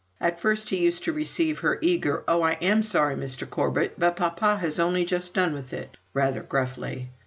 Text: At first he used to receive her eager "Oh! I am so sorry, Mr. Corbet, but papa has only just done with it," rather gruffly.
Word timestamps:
At 0.19 0.39
first 0.39 0.71
he 0.71 0.81
used 0.81 1.03
to 1.03 1.13
receive 1.13 1.59
her 1.59 1.77
eager 1.79 2.23
"Oh! 2.27 2.41
I 2.41 2.53
am 2.53 2.81
so 2.81 2.93
sorry, 2.97 3.15
Mr. 3.15 3.47
Corbet, 3.47 3.99
but 3.99 4.15
papa 4.15 4.57
has 4.57 4.79
only 4.79 5.05
just 5.05 5.35
done 5.35 5.53
with 5.53 5.73
it," 5.73 5.95
rather 6.11 6.41
gruffly. 6.41 7.11